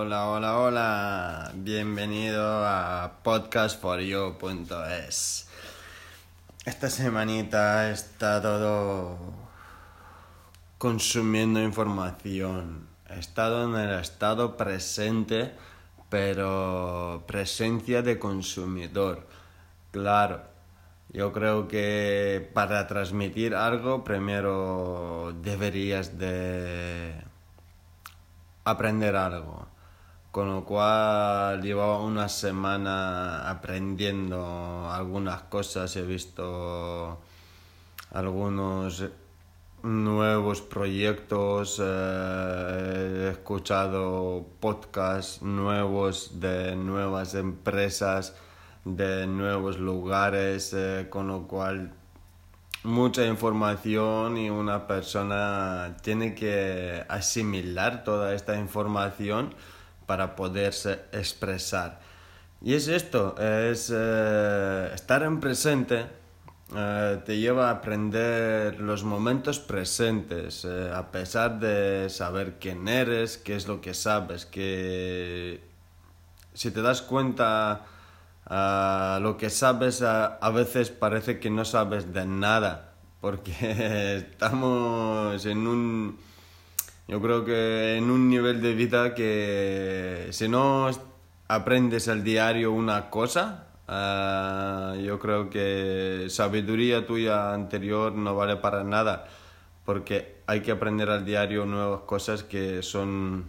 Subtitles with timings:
[0.00, 1.50] Hola, hola, hola.
[1.56, 5.48] Bienvenido a podcastforyou.es.
[6.64, 9.18] Esta semanita está todo
[10.78, 12.86] consumiendo información.
[13.10, 15.52] He estado en el estado presente,
[16.08, 19.26] pero presencia de consumidor.
[19.90, 20.42] Claro,
[21.08, 27.14] yo creo que para transmitir algo primero deberías de
[28.64, 29.66] aprender algo.
[30.30, 37.18] Con lo cual llevaba una semana aprendiendo algunas cosas, he visto
[38.12, 39.04] algunos
[39.82, 48.34] nuevos proyectos, eh, he escuchado podcasts nuevos de nuevas empresas,
[48.84, 51.92] de nuevos lugares, eh, con lo cual
[52.82, 59.54] mucha información y una persona tiene que asimilar toda esta información
[60.08, 62.00] para poderse expresar.
[62.62, 66.06] Y es esto, es eh, estar en presente,
[66.74, 73.36] eh, te lleva a aprender los momentos presentes, eh, a pesar de saber quién eres,
[73.36, 75.60] qué es lo que sabes, que
[76.54, 77.84] si te das cuenta
[78.50, 85.44] Uh, lo que sabes a, a, veces parece que no sabes de nada, porque estamos
[85.44, 86.18] en un,
[87.08, 90.90] yo creo que en un nivel de vida que si no
[91.48, 98.84] aprendes al diario una cosa, uh, yo creo que sabiduría tuya anterior no vale para
[98.84, 99.26] nada,
[99.86, 103.46] porque hay que aprender al diario nuevas cosas que son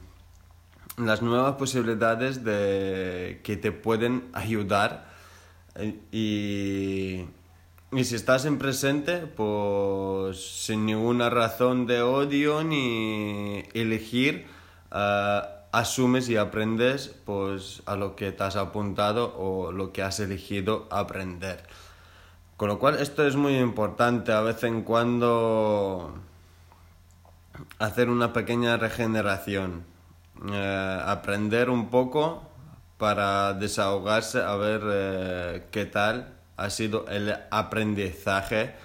[0.97, 5.09] las nuevas posibilidades de que te pueden ayudar
[5.75, 7.25] eh, y,
[7.91, 14.45] y si estás en presente pues sin ninguna razón de odio ni elegir
[14.91, 20.19] uh, asumes y aprendes pues a lo que te has apuntado o lo que has
[20.19, 21.63] elegido aprender.
[22.57, 24.33] Con lo cual esto es muy importante.
[24.33, 26.13] A vez en cuando
[27.77, 29.85] hacer una pequeña regeneración.
[30.51, 32.43] Eh, aprender un poco
[32.97, 38.75] para desahogarse a ver eh, qué tal ha sido el aprendizaje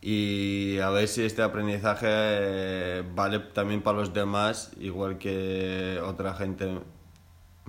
[0.00, 6.34] y a ver si este aprendizaje eh, vale también para los demás, igual que otra
[6.34, 6.78] gente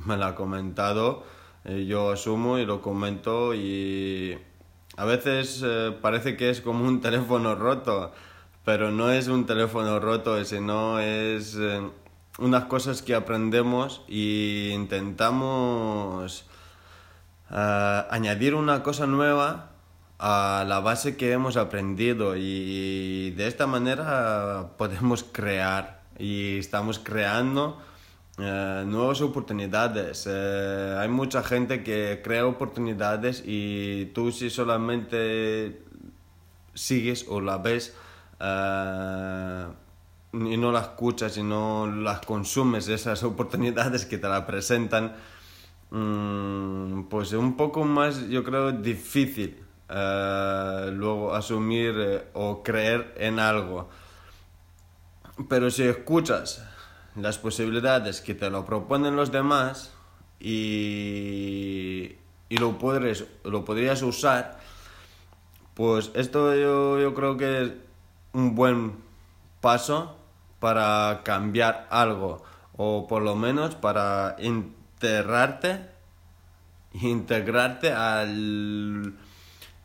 [0.06, 1.24] me lo ha comentado.
[1.66, 4.38] yo asumo y lo comento y
[4.98, 5.64] a veces
[6.02, 8.12] parece que es como un teléfono roto,
[8.66, 11.58] pero no es un teléfono roto, sino es
[12.40, 16.46] unas cosas que aprendemos y intentamos
[17.54, 19.70] uh, añadir una cosa nueva
[20.20, 27.80] a la base que hemos aprendido y de esta manera podemos crear y estamos creando
[28.38, 30.26] uh, nuevas oportunidades.
[30.26, 35.84] Uh, hay mucha gente que crea oportunidades y tú si solamente
[36.74, 37.96] sigues o la ves
[40.34, 45.16] y no las escuchas y no las consumes, esas oportunidades que te la presentan,
[45.94, 53.38] pues es un poco más, yo creo, difícil eh, luego asumir eh, o creer en
[53.38, 53.90] algo.
[55.48, 56.66] Pero si escuchas
[57.16, 59.94] las posibilidades que te lo proponen los demás
[60.40, 62.16] y,
[62.50, 64.60] y lo, podrías, lo podrías usar,
[65.76, 67.72] pues esto yo, yo creo que es
[68.34, 68.96] un buen
[69.62, 70.18] paso
[70.60, 72.44] para cambiar algo
[72.78, 74.36] o por lo menos para
[76.94, 79.14] integrarte al,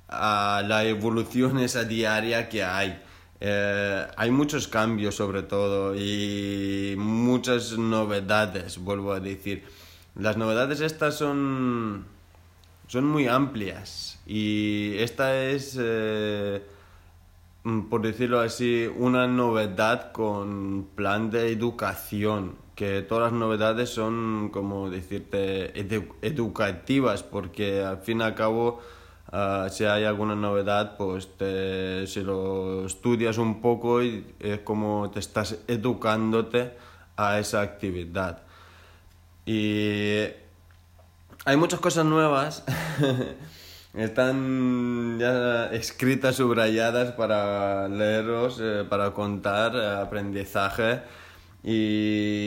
[0.08, 3.02] a la evolución esa diaria que hay.
[3.40, 9.64] Eh, hay muchos cambios sobre todo y muchas novedades, vuelvo a decir.
[10.16, 12.06] Las novedades estas son,
[12.88, 15.76] son muy amplias y esta es...
[15.80, 16.62] Eh,
[17.90, 24.88] por decirlo así, una novedad con plan de educación, que todas las novedades son, como
[24.88, 25.72] decirte,
[26.22, 28.78] educativas, porque al fin y al cabo,
[29.32, 35.10] ah, si hay alguna novedad, pues te, si lo estudias un poco y es como
[35.10, 36.70] te estás educándote
[37.16, 38.42] a esa actividad.
[39.44, 40.28] Y
[41.44, 42.62] hay muchas cosas nuevas
[43.94, 51.00] Están ya escritas, subrayadas para leeros, eh, para contar eh, aprendizaje.
[51.64, 52.37] Y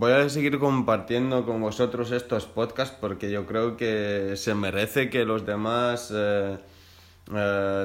[0.00, 5.26] voy a seguir compartiendo con vosotros estos podcasts porque yo creo que se merece que
[5.26, 6.56] los demás eh,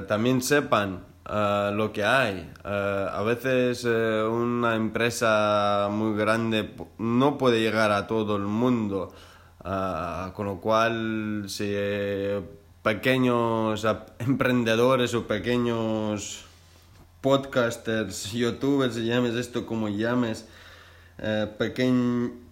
[0.07, 2.49] también sepan eh, lo que hay.
[2.63, 9.13] Eh, a veces eh, una empresa muy grande no puede llegar a todo el mundo,
[9.61, 11.75] con lo cual si
[12.81, 13.85] pequeños
[14.19, 16.45] emprendedores o pequeños
[17.19, 20.47] podcasters, youtubers, llames esto como llames,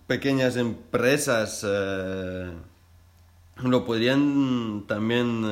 [0.07, 1.65] pequeñas empresas
[3.61, 5.45] lo podrían también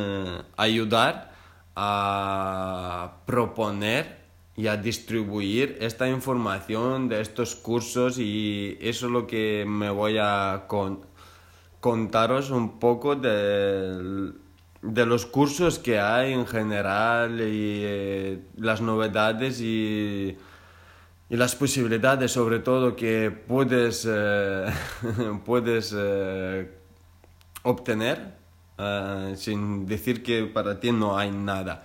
[0.58, 1.32] ayudar
[1.76, 4.22] a proponer
[4.56, 10.18] y a distribuir esta información de estos cursos y eso es lo que me voy
[10.20, 10.66] a
[11.80, 14.34] contaros un poco de,
[14.82, 20.38] de, los cursos que hay en general y eh, las novedades y,
[21.32, 24.68] y, las posibilidades sobre todo que puedes, eh,
[25.46, 26.70] puedes eh,
[27.64, 28.36] obtener
[28.78, 31.84] eh, sin decir que para ti no hay nada.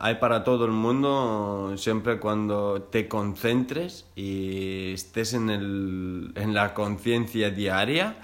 [0.00, 6.74] Hay para todo el mundo siempre cuando te concentres y estés en, el, en la
[6.74, 8.16] conciencia diaria,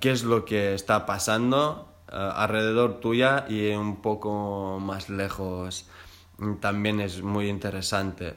[0.00, 5.86] qué es lo que está pasando alrededor tuya y un poco más lejos.
[6.60, 8.36] También es muy interesante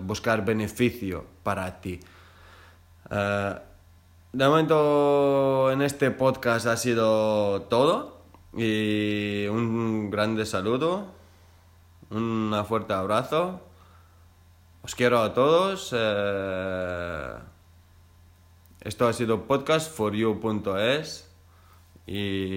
[0.00, 2.00] buscar beneficio para ti.
[3.10, 8.22] De momento en este podcast ha sido todo
[8.54, 11.06] y un grande saludo,
[12.10, 13.60] un fuerte abrazo.
[14.82, 15.90] Os quiero a todos.
[15.94, 17.34] Eh,
[18.80, 21.30] esto ha sido podcast for you.es
[22.06, 22.56] y